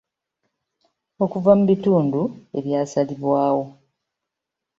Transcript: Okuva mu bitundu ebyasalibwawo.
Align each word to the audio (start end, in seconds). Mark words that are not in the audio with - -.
Okuva 1.23 1.51
mu 1.57 1.63
bitundu 1.71 2.21
ebyasalibwawo. 2.57 3.65